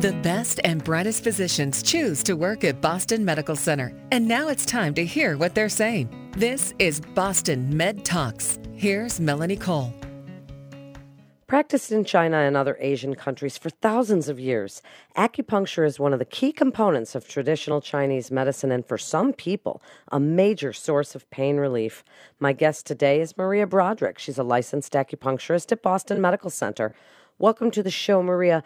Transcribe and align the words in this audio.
The 0.00 0.12
best 0.22 0.60
and 0.62 0.84
brightest 0.84 1.24
physicians 1.24 1.82
choose 1.82 2.22
to 2.22 2.34
work 2.34 2.62
at 2.62 2.80
Boston 2.80 3.24
Medical 3.24 3.56
Center. 3.56 3.92
And 4.12 4.28
now 4.28 4.46
it's 4.46 4.64
time 4.64 4.94
to 4.94 5.04
hear 5.04 5.36
what 5.36 5.56
they're 5.56 5.68
saying. 5.68 6.08
This 6.36 6.72
is 6.78 7.00
Boston 7.00 7.76
Med 7.76 8.04
Talks. 8.04 8.60
Here's 8.74 9.18
Melanie 9.18 9.56
Cole. 9.56 9.92
Practiced 11.48 11.90
in 11.90 12.04
China 12.04 12.36
and 12.36 12.56
other 12.56 12.76
Asian 12.78 13.16
countries 13.16 13.58
for 13.58 13.70
thousands 13.70 14.28
of 14.28 14.38
years, 14.38 14.82
acupuncture 15.16 15.84
is 15.84 15.98
one 15.98 16.12
of 16.12 16.20
the 16.20 16.24
key 16.24 16.52
components 16.52 17.16
of 17.16 17.26
traditional 17.26 17.80
Chinese 17.80 18.30
medicine 18.30 18.70
and 18.70 18.86
for 18.86 18.98
some 18.98 19.32
people, 19.32 19.82
a 20.12 20.20
major 20.20 20.72
source 20.72 21.16
of 21.16 21.28
pain 21.30 21.56
relief. 21.56 22.04
My 22.38 22.52
guest 22.52 22.86
today 22.86 23.20
is 23.20 23.36
Maria 23.36 23.66
Broderick. 23.66 24.20
She's 24.20 24.38
a 24.38 24.44
licensed 24.44 24.92
acupuncturist 24.92 25.72
at 25.72 25.82
Boston 25.82 26.20
Medical 26.20 26.50
Center. 26.50 26.94
Welcome 27.40 27.70
to 27.70 27.84
the 27.84 27.90
show, 27.90 28.20
Maria. 28.20 28.64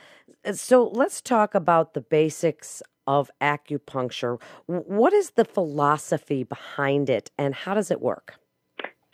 So 0.55 0.89
let's 0.95 1.21
talk 1.21 1.55
about 1.55 1.93
the 1.93 2.01
basics 2.01 2.83
of 3.07 3.31
acupuncture. 3.39 4.41
What 4.65 5.13
is 5.13 5.33
the 5.33 5.45
philosophy 5.45 6.43
behind 6.43 7.11
it 7.11 7.31
and 7.37 7.55
how 7.55 7.75
does 7.75 7.91
it 7.91 8.01
work? 8.01 8.37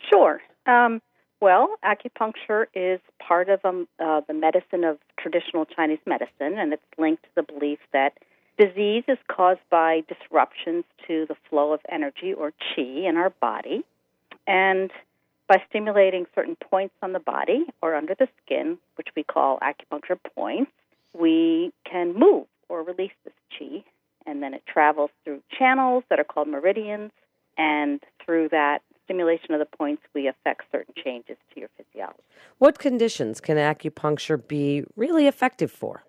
Sure. 0.09 0.39
Um, 0.65 1.01
well, 1.41 1.75
acupuncture 1.83 2.67
is 2.73 3.01
part 3.21 3.49
of 3.49 3.59
um, 3.65 3.89
uh, 3.99 4.21
the 4.29 4.33
medicine 4.33 4.85
of 4.85 4.97
traditional 5.19 5.65
Chinese 5.65 5.99
medicine, 6.05 6.57
and 6.57 6.71
it's 6.71 6.81
linked 6.97 7.23
to 7.23 7.29
the 7.35 7.43
belief 7.43 7.79
that 7.91 8.13
disease 8.57 9.03
is 9.09 9.17
caused 9.29 9.59
by 9.69 10.03
disruptions 10.07 10.85
to 11.05 11.25
the 11.27 11.35
flow 11.49 11.73
of 11.73 11.81
energy 11.91 12.31
or 12.33 12.51
qi 12.51 13.09
in 13.09 13.17
our 13.17 13.31
body. 13.41 13.83
And 14.47 14.89
by 15.49 15.61
stimulating 15.67 16.27
certain 16.35 16.55
points 16.55 16.93
on 17.01 17.11
the 17.11 17.19
body 17.19 17.65
or 17.81 17.95
under 17.95 18.15
the 18.15 18.27
skin, 18.45 18.77
which 18.95 19.07
we 19.15 19.23
call 19.23 19.59
acupuncture 19.59 20.17
points, 20.35 20.71
we 21.19 21.73
can 21.89 22.13
move 22.13 22.45
or 22.69 22.83
release 22.83 23.11
this 23.25 23.33
chi, 23.57 23.83
and 24.27 24.43
then 24.43 24.53
it 24.53 24.61
travels 24.71 25.09
through 25.25 25.41
channels 25.57 26.03
that 26.09 26.19
are 26.19 26.23
called 26.23 26.47
meridians, 26.47 27.11
and 27.57 27.99
through 28.23 28.47
that 28.49 28.83
stimulation 29.03 29.55
of 29.55 29.59
the 29.59 29.65
points, 29.77 30.03
we 30.13 30.27
affect 30.27 30.61
certain 30.71 30.93
changes 31.03 31.35
to 31.51 31.59
your 31.59 31.69
physiology. 31.75 32.19
What 32.59 32.77
conditions 32.77 33.41
can 33.41 33.57
acupuncture 33.57 34.47
be 34.47 34.83
really 34.95 35.25
effective 35.25 35.71
for? 35.71 36.03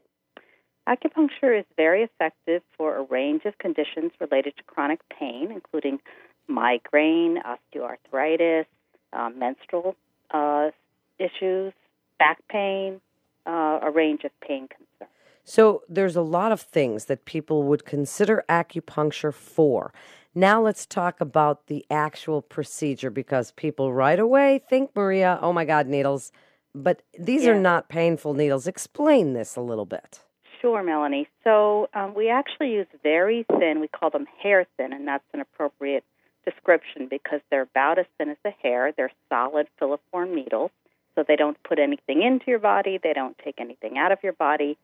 Acupuncture 0.87 1.59
is 1.59 1.65
very 1.79 2.03
effective 2.03 2.63
for 2.77 2.97
a 2.97 3.03
range 3.05 3.47
of 3.47 3.57
conditions 3.57 4.13
related 4.21 4.55
to 4.59 4.63
chronic 4.65 5.01
pain, 5.09 5.51
including 5.51 5.99
migraine, 6.47 7.41
osteoarthritis, 7.43 8.67
um, 9.13 9.39
menstrual 9.39 9.97
uh, 10.31 10.71
issues, 11.19 11.73
back 12.19 12.39
pain, 12.49 13.01
uh, 13.47 13.81
a 13.83 13.91
range 13.91 14.25
of 14.25 14.31
pain 14.41 14.69
concerns. 14.69 15.11
So 15.45 15.83
there's 15.89 16.17
a 16.17 16.23
lot 16.23 16.53
of 16.53 16.61
things 16.61 17.07
that 17.07 17.25
people 17.25 17.65
would 17.65 17.85
consider 17.85 18.45
acupuncture 18.49 19.35
for. 19.35 19.93
Now 20.35 20.63
let's 20.63 20.87
talk 20.87 21.21
about 21.21 21.67
the 21.67 21.85
actual 21.91 22.41
procedure 22.41 23.11
because 23.11 23.51
people 23.53 23.93
right 23.93 24.19
away 24.19 24.61
think, 24.69 24.95
Maria, 24.95 25.39
oh 25.43 25.53
my 25.53 25.65
God, 25.65 25.87
needles. 25.89 26.31
But 26.73 27.03
these 27.19 27.45
yeah. 27.45 27.51
are 27.51 27.61
not 27.61 27.89
painful 27.89 28.35
needles. 28.35 28.69
Explain 28.69 29.33
this 29.33 29.57
a 29.57 29.61
little 29.61 29.87
bit. 29.87 30.21
Sure, 30.61 30.83
Melanie. 30.83 31.27
So 31.43 31.89
um, 31.95 32.15
we 32.15 32.29
actually 32.29 32.73
use 32.73 32.87
very 33.03 33.45
thin, 33.59 33.81
we 33.81 33.89
call 33.89 34.11
them 34.11 34.27
hair 34.41 34.67
thin, 34.77 34.93
and 34.93 35.09
that's 35.09 35.25
an 35.33 35.41
appropriate 35.41 36.05
description 36.45 37.07
because 37.09 37.41
they're 37.51 37.63
about 37.63 37.99
as 37.99 38.07
thin 38.19 38.31
as 38.31 38.37
a 38.45 38.51
hair. 38.51 38.93
They're 38.97 39.13
solid 39.29 39.69
filiform 39.81 40.35
needles, 40.35 40.71
so 41.15 41.25
they 41.27 41.37
don't 41.37 41.63
put 41.63 41.79
anything 41.79 42.23
into 42.23 42.47
your 42.49 42.59
body, 42.59 42.99
they 43.03 43.13
don't 43.13 43.37
take 43.39 43.61
anything 43.61 43.99
out 43.99 44.13
of 44.13 44.19
your 44.23 44.33
body, 44.33 44.77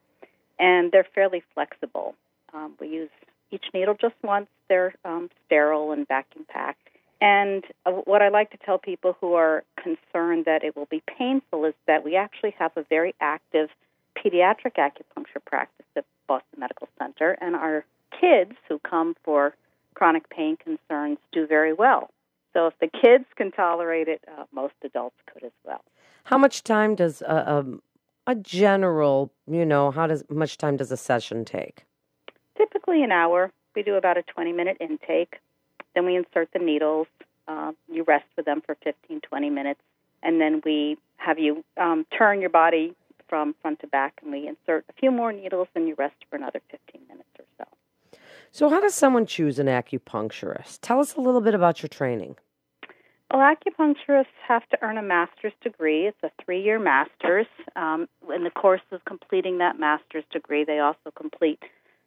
and 0.59 0.93
they're 0.93 1.07
fairly 1.15 1.43
flexible. 1.55 2.15
Um, 2.55 2.75
we 2.81 2.89
use 2.89 3.11
each 3.51 3.65
needle 3.73 3.97
just 4.01 4.15
once. 4.23 4.49
They're 4.69 4.95
um, 5.05 5.31
sterile 5.47 5.93
and 5.93 6.07
vacuum 6.07 6.47
packed. 6.49 6.89
And 7.21 7.65
uh, 7.87 7.93
what 7.93 8.23
I 8.23 8.29
like 8.29 8.51
to 8.51 8.59
tell 8.59 8.79
people 8.79 9.17
who 9.21 9.35
are 9.35 9.65
concerned 9.77 10.45
that 10.45 10.63
it 10.65 10.77
will 10.77 10.87
be 10.87 11.03
painful 11.07 11.65
is 11.65 11.75
that 11.87 12.05
we 12.05 12.17
actually 12.17 12.55
have 12.59 12.73
a 12.77 12.83
very 12.83 13.15
active 13.21 13.71
pediatric 14.17 14.75
acupuncture 14.79 15.45
practice 15.45 15.87
at 15.97 16.05
Boston 16.27 16.59
Medical 16.59 16.89
Center, 16.99 17.37
and 17.41 17.55
our 17.55 17.85
kids 18.21 18.53
who 18.69 18.79
come 18.81 19.15
for 19.23 19.55
chronic 19.97 20.29
pain 20.29 20.57
concerns 20.59 21.19
do 21.33 21.47
very 21.47 21.73
well. 21.73 22.11
So 22.53 22.67
if 22.67 22.75
the 22.81 22.87
kids 22.89 23.25
can 23.35 23.51
tolerate 23.51 24.09
it, 24.09 24.23
uh, 24.29 24.45
most 24.53 24.75
adults 24.85 25.17
could 25.33 25.43
as 25.43 25.53
well. 25.65 25.83
How 26.25 26.39
much 26.39 26.63
time 26.63 26.95
does 26.95 27.23
a, 27.23 27.65
a, 28.27 28.33
a 28.33 28.35
general, 28.35 29.33
you 29.51 29.65
know, 29.65 29.91
how 29.91 30.07
does 30.07 30.23
much 30.29 30.59
time 30.59 30.77
does 30.77 30.93
a 30.93 30.97
session 30.97 31.45
take? 31.45 31.85
Typically 32.57 33.03
an 33.03 33.11
hour. 33.11 33.51
We 33.75 33.83
do 33.83 33.95
about 33.95 34.19
a 34.19 34.23
20 34.23 34.53
minute 34.53 34.77
intake. 34.81 35.41
Then 35.95 36.05
we 36.05 36.17
insert 36.17 36.53
the 36.53 36.59
needles. 36.59 37.07
Uh, 37.49 37.73
you 37.91 38.05
rest 38.05 38.27
with 38.37 38.45
them 38.45 38.61
for 38.65 38.77
15, 38.85 39.21
20 39.21 39.51
minutes. 39.51 39.81
And 40.23 40.41
then 40.41 40.61
we 40.65 40.99
have 41.17 41.39
you 41.39 41.65
um, 41.79 42.07
turn 42.17 42.41
your 42.41 42.51
body 42.51 42.95
from 43.29 43.55
front 43.61 43.81
to 43.81 43.87
back, 43.87 44.21
and 44.23 44.31
we 44.31 44.47
insert 44.47 44.85
a 44.89 44.93
few 44.93 45.11
more 45.11 45.33
needles, 45.33 45.69
and 45.75 45.89
you 45.89 45.95
rest 45.99 46.15
for 46.31 46.37
another 46.37 46.61
15 46.71 47.01
minutes 47.09 47.26
so. 48.53 48.69
How 48.69 48.81
does 48.81 48.95
someone 48.95 49.27
choose 49.27 49.59
an 49.59 49.67
acupuncturist? 49.67 50.79
Tell 50.83 51.01
us 51.01 51.15
a 51.17 51.21
little 51.21 51.41
bit 51.41 51.55
about 51.55 51.83
your 51.83 51.89
training. 51.89 52.37
Well, 53.33 53.41
acupuncturists 53.41 54.27
have 54.47 54.69
to 54.69 54.79
earn 54.83 54.99
a 54.99 55.03
master's 55.03 55.53
degree. 55.61 56.07
It's 56.07 56.23
a 56.23 56.31
three 56.45 56.63
year 56.63 56.79
master's. 56.79 57.47
Um, 57.75 58.09
in 58.35 58.45
the 58.45 58.51
course 58.51 58.83
of 58.93 59.05
completing 59.05 59.59
that 59.59 59.79
master's 59.79 60.25
degree, 60.33 60.65
they 60.65 60.79
also 60.79 61.11
complete 61.17 61.61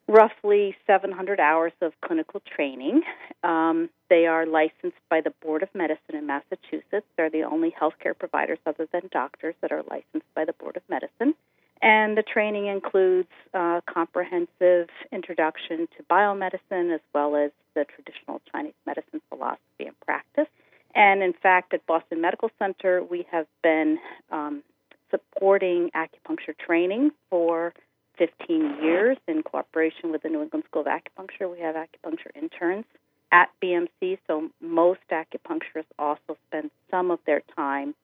roughly 0.08 0.76
700 0.88 1.40
hours 1.40 1.74
of 1.82 1.94
clinical 2.04 2.42
training. 2.56 3.02
Um, 3.44 3.90
they 4.10 4.26
are 4.26 4.46
licensed 4.46 4.98
by 5.10 5.22
the 5.22 5.32
Board 5.42 5.62
of 5.62 5.70
Medicine 5.76 6.16
in 6.16 6.26
Massachusetts. 6.26 7.06
They're 7.16 7.30
the 7.30 7.44
only 7.44 7.72
healthcare 7.80 8.18
providers 8.18 8.58
other 8.66 8.88
than 8.92 9.04
doctors 9.12 9.56
that 9.62 9.72
are 9.72 9.84
licensed 9.84 10.34
by 10.34 10.46
the 10.46 10.54
Board 10.54 10.78
of 10.78 10.84
Medicine. 10.90 11.36
And 11.82 12.18
the 12.18 12.24
training 12.24 12.68
includes 12.68 13.30
uh, 13.54 13.80
comprehensive 13.86 14.90
introduction 15.12 15.88
to 15.98 16.04
biomedicine 16.12 16.94
as 16.94 17.00
well 17.14 17.36
as 17.36 17.52
the 17.74 17.86
traditional 17.86 18.42
Chinese 18.52 18.74
medicine 18.86 19.22
philosophy 19.30 19.86
and 19.86 20.00
practice. 20.02 20.48
And 20.94 21.24
in 21.24 21.34
fact, 21.34 21.74
at 21.74 21.86
Boston 21.86 22.20
Medical 22.20 22.50
Center, 22.60 23.02
we 23.04 23.26
have 23.32 23.46
been 23.64 24.00
um, 24.32 24.64
supporting 25.10 25.90
acupuncture 25.96 26.58
training 26.58 27.12
for 27.30 27.74
15 28.18 28.84
years 28.84 29.18
in 29.28 29.44
cooperation 29.44 30.12
with 30.12 30.24
the 30.24 30.30
New 30.30 30.42
England 30.42 30.66
School 30.68 30.82
of 30.82 30.88
Acupuncture. 30.88 31.50
We 31.50 31.62
have 31.62 31.76
acupuncture 31.76 32.36
interns 32.36 32.86
at 33.32 33.50
BMC, 33.64 34.18
so 34.28 34.50
most 34.62 35.00
acupuncturists 35.12 35.94
also 35.98 36.38
spend 36.48 36.72
some 36.92 37.12
of 37.12 37.20
their 37.26 37.42
time 37.56 37.96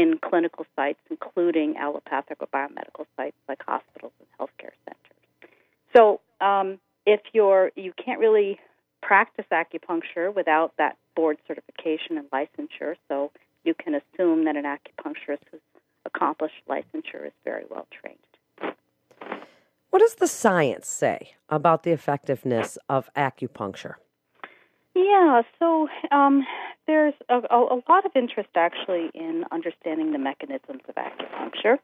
in 0.00 0.18
clinical 0.18 0.64
sites, 0.74 0.98
including 1.10 1.76
allopathic 1.76 2.38
or 2.40 2.46
biomedical 2.46 3.04
sites 3.16 3.36
like 3.48 3.62
hospitals 3.66 4.12
and 4.18 4.28
healthcare 4.38 4.72
centers. 4.86 5.52
So, 5.94 6.20
um, 6.40 6.78
if 7.04 7.20
you're 7.34 7.70
you 7.76 7.92
can't 8.02 8.18
really 8.18 8.58
practice 9.02 9.44
acupuncture 9.52 10.34
without 10.34 10.72
that 10.78 10.96
board 11.14 11.36
certification 11.46 12.16
and 12.16 12.30
licensure, 12.30 12.94
so 13.08 13.30
you 13.64 13.74
can 13.74 13.94
assume 13.94 14.46
that 14.46 14.56
an 14.56 14.64
acupuncturist 14.64 15.44
who's 15.50 15.60
accomplished 16.06 16.62
licensure 16.66 17.26
is 17.26 17.32
very 17.44 17.64
well 17.68 17.86
trained. 17.90 18.74
What 19.90 19.98
does 19.98 20.14
the 20.14 20.28
science 20.28 20.88
say 20.88 21.32
about 21.50 21.82
the 21.82 21.90
effectiveness 21.90 22.78
of 22.88 23.10
acupuncture? 23.14 23.94
Yeah, 25.00 25.42
so 25.58 25.88
um, 26.10 26.44
there's 26.86 27.14
a, 27.30 27.38
a, 27.50 27.80
lot 27.88 28.04
of 28.04 28.12
interest 28.14 28.50
actually 28.54 29.10
in 29.14 29.44
understanding 29.50 30.12
the 30.12 30.18
mechanisms 30.18 30.82
of 30.88 30.94
acupuncture. 30.94 31.78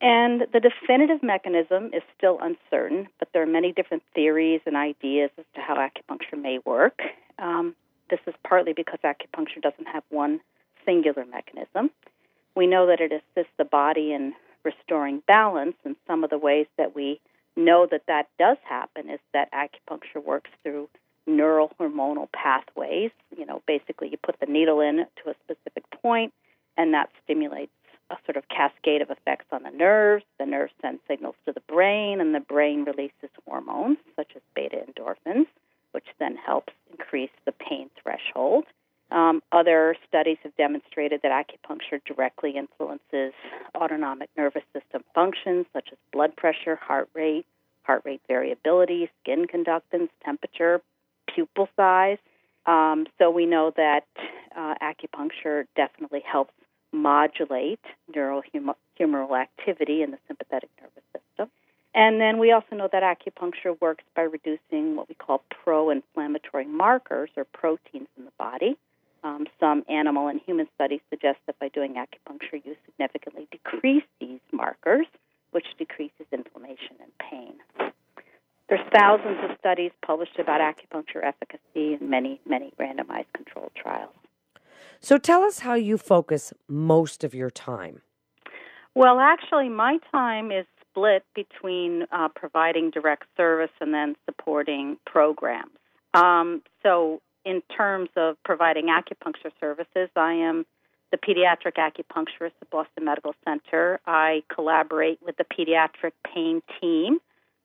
And 0.00 0.42
the 0.52 0.60
definitive 0.60 1.20
mechanism 1.22 1.86
is 1.86 2.02
still 2.16 2.38
uncertain, 2.40 3.08
but 3.18 3.28
there 3.32 3.42
are 3.42 3.46
many 3.46 3.72
different 3.72 4.04
theories 4.14 4.60
and 4.66 4.76
ideas 4.76 5.30
as 5.36 5.44
to 5.56 5.60
how 5.60 5.74
acupuncture 5.76 6.40
may 6.40 6.60
work. 6.64 7.00
Um, 7.40 7.74
this 8.08 8.20
is 8.28 8.34
partly 8.46 8.72
because 8.72 9.00
acupuncture 9.04 9.60
doesn't 9.60 9.88
have 9.92 10.04
one 10.10 10.40
singular 10.84 11.24
mechanism. 11.26 11.90
We 12.54 12.68
know 12.68 12.86
that 12.86 13.00
it 13.00 13.10
assists 13.10 13.52
the 13.58 13.64
body 13.64 14.12
in 14.12 14.34
restoring 14.64 15.24
balance, 15.26 15.74
and 15.84 15.96
some 16.06 16.22
of 16.22 16.30
the 16.30 16.38
ways 16.38 16.66
that 16.76 16.94
we 16.94 17.20
know 17.56 17.88
that 17.90 18.02
that 18.06 18.28
does 18.38 18.58
happen 18.68 19.10
is 19.10 19.20
that 19.32 19.52
acupuncture 19.52 20.24
works 20.24 20.50
through 20.62 20.88
neural 21.28 21.70
hormonal 21.78 22.30
pathways. 22.32 23.10
You 23.36 23.46
know, 23.46 23.62
basically, 23.66 24.08
you 24.08 24.18
put 24.22 24.40
the 24.40 24.46
needle 24.46 24.80
in 24.80 24.96
to 24.96 25.30
a 25.30 25.34
specific 25.44 25.84
point, 26.02 26.32
and 26.76 26.92
that 26.94 27.10
stimulates 27.24 27.72
a 28.10 28.16
sort 28.24 28.36
of 28.36 28.48
cascade 28.48 29.02
of 29.02 29.10
effects 29.10 29.46
on 29.52 29.62
the 29.62 29.70
nerves. 29.70 30.24
The 30.38 30.46
nerves 30.46 30.72
send 30.80 30.98
signals 31.06 31.34
to 31.46 31.52
the 31.52 31.60
brain, 31.68 32.20
and 32.20 32.34
the 32.34 32.40
brain 32.40 32.84
releases 32.84 33.30
hormones 33.46 33.98
such 34.16 34.32
as 34.34 34.42
beta 34.54 34.76
endorphins, 34.76 35.46
which 35.92 36.06
then 36.18 36.36
helps 36.36 36.72
increase 36.90 37.30
the 37.44 37.52
pain 37.52 37.90
threshold. 38.02 38.64
Um, 39.10 39.42
other 39.52 39.96
studies 40.06 40.36
have 40.42 40.54
demonstrated 40.56 41.22
that 41.22 41.32
acupuncture 41.32 42.00
directly 42.04 42.56
influences 42.56 43.32
autonomic 43.74 44.28
nervous 44.36 44.64
system 44.74 45.02
functions 45.14 45.64
such 45.72 45.88
as 45.92 45.98
blood 46.12 46.36
pressure, 46.36 46.76
heart 46.76 47.08
rate, 47.14 47.46
heart 47.84 48.02
rate 48.04 48.20
variability, 48.28 49.08
skin 49.22 49.46
conductance, 49.46 50.10
temperature, 50.22 50.82
pupil 51.34 51.68
size. 51.76 52.18
Um, 52.66 53.06
so 53.18 53.30
we 53.30 53.46
know 53.46 53.72
that 53.76 54.06
uh, 54.56 54.74
acupuncture 54.82 55.64
definitely 55.76 56.22
helps 56.30 56.52
modulate 56.92 57.80
neurohumoral 58.14 59.40
activity 59.40 60.02
in 60.02 60.10
the 60.10 60.18
sympathetic 60.26 60.70
nervous 60.80 61.02
system. 61.12 61.50
And 61.94 62.20
then 62.20 62.38
we 62.38 62.52
also 62.52 62.76
know 62.76 62.88
that 62.92 63.02
acupuncture 63.02 63.78
works 63.80 64.04
by 64.14 64.22
reducing 64.22 64.96
what 64.96 65.08
we 65.08 65.14
call 65.14 65.42
pro 65.50 65.90
inflammatory 65.90 66.66
markers 66.66 67.30
or 67.36 67.44
proteins 67.44 68.08
in 68.16 68.24
the 68.24 68.32
body. 68.38 68.76
Um, 69.24 69.46
some 69.58 69.84
animal 69.88 70.28
and 70.28 70.40
human 70.46 70.68
studies 70.74 71.00
suggest 71.10 71.38
that 71.46 71.58
by 71.58 71.68
doing 71.68 71.94
acupuncture, 71.94 72.64
you 72.64 72.76
significantly 72.84 73.48
decrease 73.50 74.04
these 74.20 74.40
markers, 74.52 75.06
which 75.50 75.66
decreases 75.78 76.26
inflammation 76.32 76.96
pain. 76.98 77.07
There's 78.68 78.86
thousands 78.94 79.38
of 79.44 79.56
studies 79.58 79.92
published 80.04 80.38
about 80.38 80.60
acupuncture 80.60 81.24
efficacy 81.24 81.94
and 81.94 82.10
many, 82.10 82.40
many 82.46 82.72
randomized 82.78 83.32
controlled 83.34 83.72
trials. 83.74 84.12
So 85.00 85.16
tell 85.16 85.42
us 85.42 85.60
how 85.60 85.74
you 85.74 85.96
focus 85.96 86.52
most 86.68 87.24
of 87.24 87.34
your 87.34 87.50
time. 87.50 88.02
Well, 88.94 89.20
actually, 89.20 89.68
my 89.68 89.98
time 90.10 90.50
is 90.50 90.66
split 90.90 91.24
between 91.34 92.04
uh, 92.10 92.28
providing 92.34 92.90
direct 92.90 93.24
service 93.36 93.70
and 93.80 93.94
then 93.94 94.16
supporting 94.24 94.96
programs. 95.06 95.70
Um, 96.14 96.62
so, 96.82 97.20
in 97.44 97.62
terms 97.74 98.10
of 98.16 98.36
providing 98.44 98.86
acupuncture 98.86 99.52
services, 99.60 100.10
I 100.16 100.32
am 100.32 100.66
the 101.12 101.16
pediatric 101.16 101.74
acupuncturist 101.78 102.52
at 102.60 102.70
Boston 102.70 103.04
Medical 103.04 103.34
Center. 103.44 104.00
I 104.06 104.42
collaborate 104.52 105.20
with 105.24 105.36
the 105.36 105.44
pediatric 105.44 106.12
pain 106.34 106.60
team, 106.80 107.18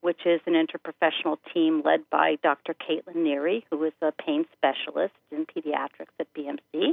which 0.04 0.26
is 0.26 0.38
an 0.44 0.52
interprofessional 0.52 1.38
team 1.54 1.80
led 1.82 2.00
by 2.10 2.36
Dr. 2.42 2.74
Caitlin 2.74 3.16
Neary, 3.16 3.62
who 3.70 3.82
is 3.84 3.94
a 4.02 4.12
pain 4.12 4.44
specialist 4.52 5.14
in 5.32 5.46
pediatrics 5.46 6.12
at 6.20 6.26
BMC. 6.34 6.90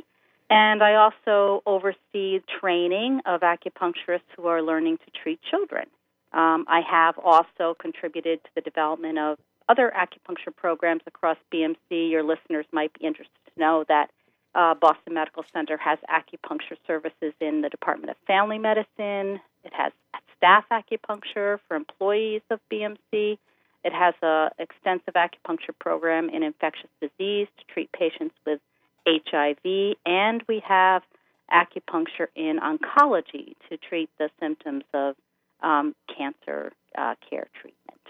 And 0.50 0.82
I 0.82 0.96
also 0.96 1.62
oversee 1.66 2.40
training 2.62 3.20
of 3.26 3.42
acupuncturists 3.42 4.32
who 4.38 4.48
are 4.48 4.62
learning 4.62 5.00
to 5.00 5.12
treat 5.22 5.42
children. 5.42 5.88
Um, 6.32 6.64
I 6.70 6.80
have 6.90 7.18
also 7.18 7.76
contributed 7.78 8.42
to 8.46 8.50
the 8.56 8.62
development 8.62 9.20
of 9.20 9.38
other 9.68 9.92
acupuncture 9.94 10.56
programs 10.56 11.02
across 11.06 11.38
BMC. 11.54 11.76
Your 12.12 12.24
listeners 12.24 12.66
might 12.72 12.98
be 12.98 13.06
interested 13.06 13.36
to 13.54 13.60
know 13.60 13.84
that 13.90 14.10
uh, 14.56 14.74
Boston 14.76 15.16
Medical 15.16 15.44
Center 15.52 15.76
has 15.76 16.00
acupuncture 16.10 16.78
services 16.88 17.34
in 17.42 17.60
the 17.60 17.68
Department 17.68 18.12
of 18.12 18.16
Family 18.26 18.58
Medicine. 18.58 19.42
It 19.64 19.74
has 19.74 19.92
staff 20.38 20.66
acupuncture 20.72 21.60
for 21.68 21.76
employees 21.76 22.42
of 22.50 22.60
BMC. 22.72 23.38
It 23.84 23.94
has 23.94 24.14
an 24.22 24.50
extensive 24.60 25.14
acupuncture 25.16 25.78
program 25.80 26.30
in 26.30 26.44
infectious 26.44 26.90
disease 27.00 27.48
to 27.58 27.74
treat 27.74 27.92
patients 27.92 28.36
with 28.46 28.60
HIV, 29.08 29.96
and 30.06 30.44
we 30.48 30.62
have 30.68 31.04
acupuncture 31.52 32.28
in 32.36 32.60
oncology 32.60 33.56
to 33.70 33.78
treat 33.78 34.10
the 34.18 34.30
symptoms 34.40 34.84
of 34.94 35.16
um, 35.62 35.96
cancer 36.16 36.72
uh, 36.98 37.16
care 37.30 37.48
treatment. 37.60 38.02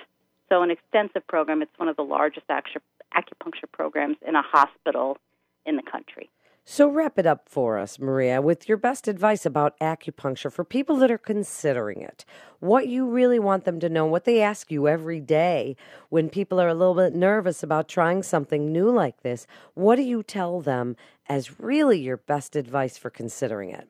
So, 0.50 0.64
an 0.64 0.72
extensive 0.72 1.26
program. 1.28 1.62
It's 1.62 1.72
one 1.78 1.88
of 1.88 1.96
the 1.96 2.04
largest 2.04 2.48
acupuncture 2.48 3.72
programs 3.72 4.18
in 4.26 4.36
a 4.36 4.42
hospital 4.42 5.18
in 5.66 5.76
the 5.78 5.84
country. 5.84 6.30
So, 6.64 6.88
wrap 6.88 7.18
it 7.18 7.26
up 7.26 7.50
for 7.50 7.80
us, 7.80 7.98
Maria, 7.98 8.40
with 8.40 8.70
your 8.70 8.78
best 8.78 9.08
advice 9.08 9.48
about 9.48 9.80
acupuncture 9.80 10.52
for 10.52 10.64
people 10.64 10.96
that 10.98 11.10
are 11.10 11.18
considering 11.18 12.02
it. 12.02 12.24
What 12.60 12.88
you 12.88 13.10
really 13.10 13.40
want 13.40 13.66
them 13.66 13.80
to 13.80 13.90
know, 13.90 14.06
what 14.06 14.26
they 14.26 14.42
ask 14.42 14.72
you 14.72 14.88
every 14.88 15.20
day 15.20 15.76
when 16.10 16.30
people 16.30 16.62
are 16.62 16.68
a 16.68 16.76
little 16.76 16.94
bit 16.94 17.16
nervous 17.16 17.64
about 17.64 17.90
trying 17.90 18.22
something 18.22 18.72
new 18.72 18.92
like 18.92 19.22
this. 19.24 19.48
What 19.74 19.96
do 19.96 20.04
you 20.04 20.22
tell 20.22 20.62
them 20.62 20.96
as 21.28 21.60
really 21.60 22.00
your 22.00 22.18
best 22.18 22.56
advice 22.56 22.96
for 22.96 23.10
considering 23.10 23.72
it? 23.72 23.90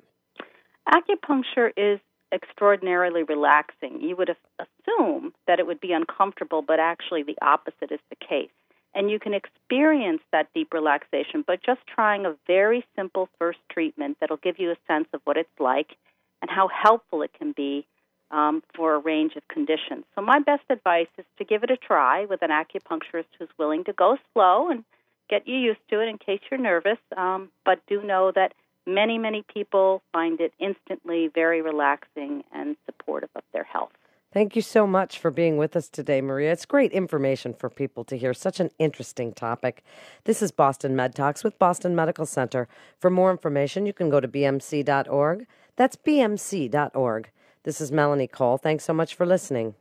Acupuncture 0.88 1.72
is 1.76 2.00
extraordinarily 2.34 3.24
relaxing. 3.24 4.00
You 4.00 4.16
would 4.16 4.30
assume 4.60 5.34
that 5.46 5.60
it 5.60 5.68
would 5.68 5.82
be 5.82 5.92
uncomfortable, 5.92 6.62
but 6.62 6.80
actually, 6.80 7.24
the 7.24 7.38
opposite 7.42 7.92
is 7.92 8.00
the 8.10 8.16
case 8.16 8.50
and 8.94 9.10
you 9.10 9.20
can 9.20 9.34
experience 9.34 10.22
that 10.32 10.48
deep 10.54 10.74
relaxation 10.74 11.44
by 11.46 11.56
just 11.56 11.82
trying 11.88 12.26
a 12.26 12.36
very 12.48 12.86
simple 12.96 13.30
first 13.40 13.60
treatment 13.70 14.18
that'll 14.20 14.38
give 14.38 14.60
you 14.60 14.72
a 14.72 14.76
sense 14.88 15.08
of 15.14 15.22
what 15.24 15.38
it's 15.38 15.60
like 15.60 15.96
and 16.42 16.50
how 16.50 16.68
helpful 16.68 17.22
it 17.22 17.32
can 17.38 17.54
be 17.54 17.86
um, 18.32 18.64
for 18.76 18.96
a 18.96 19.00
range 19.00 19.36
of 19.36 19.48
conditions. 19.48 20.06
So, 20.16 20.22
my 20.22 20.40
best 20.40 20.64
advice 20.70 21.08
is 21.18 21.26
to 21.38 21.46
give 21.46 21.64
it 21.64 21.72
a 21.72 21.78
try 21.78 22.26
with 22.26 22.42
an 22.42 22.50
acupuncturist 22.50 23.26
who's 23.38 23.50
willing 23.58 23.84
to 23.86 23.94
go 23.94 24.18
slow 24.34 24.70
and 24.70 24.84
get 25.30 25.48
you 25.48 25.58
used 25.58 25.80
to 25.90 26.02
it 26.02 26.08
in 26.08 26.18
case 26.18 26.40
you're 26.50 26.60
nervous. 26.60 26.98
Um, 27.16 27.50
but 27.66 27.80
do 27.88 28.02
know 28.02 28.32
that 28.36 28.54
many, 28.86 29.18
many 29.18 29.44
people 29.54 30.02
find 30.12 30.40
it 30.40 30.54
instantly 30.60 31.30
very 31.34 31.62
relaxing 31.62 32.44
and 32.54 32.76
supportive 32.86 33.30
of 33.36 33.44
their 33.54 33.64
health. 33.64 33.92
Thank 34.34 34.56
you 34.56 34.62
so 34.62 34.88
much 34.88 35.20
for 35.20 35.30
being 35.30 35.58
with 35.58 35.76
us 35.76 35.90
today, 35.90 36.22
Maria. 36.22 36.54
It's 36.54 36.66
great 36.66 36.94
information 36.94 37.54
for 37.54 37.70
people 37.70 38.06
to 38.06 38.18
hear. 38.18 38.34
Such 38.34 38.62
an 38.62 38.70
interesting 38.80 39.34
topic. 39.34 39.84
This 40.24 40.42
is 40.42 40.52
Boston 40.54 40.96
Med 40.96 41.14
Talks 41.14 41.44
with 41.44 41.60
Boston 41.60 41.98
Medical 41.98 42.26
Center. 42.26 42.70
For 42.98 43.10
more 43.10 43.30
information, 43.30 43.86
you 43.86 43.92
can 43.92 44.10
go 44.10 44.22
to 44.22 44.30
bmc.org. 44.30 45.48
That's 45.76 45.98
bmc.org. 45.98 47.30
This 47.64 47.82
is 47.82 47.92
Melanie 47.92 48.28
Cole. 48.28 48.58
Thanks 48.58 48.86
so 48.86 48.94
much 48.94 49.16
for 49.16 49.26
listening. 49.26 49.76